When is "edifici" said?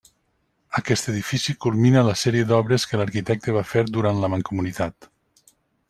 1.11-1.53